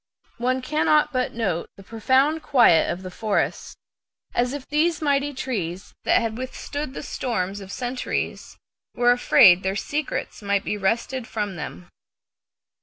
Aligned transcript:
One 0.39 0.63
cannot 0.63 1.13
but 1.13 1.33
note 1.33 1.69
the 1.77 1.83
profound 1.83 2.41
quiet 2.41 2.89
of 2.89 3.03
the 3.03 3.11
forest, 3.11 3.77
as 4.33 4.51
if 4.51 4.65
these 4.67 4.99
mighty 4.99 5.31
trees 5.31 5.93
that 6.05 6.19
had 6.19 6.39
withstood 6.39 6.95
the 6.95 7.03
storms 7.03 7.61
of 7.61 7.71
centuries 7.71 8.57
were 8.95 9.11
afraid 9.11 9.61
their 9.61 9.75
secrets 9.75 10.41
might 10.41 10.63
be 10.63 10.75
wrested 10.75 11.27
from 11.27 11.55
them. 11.55 11.87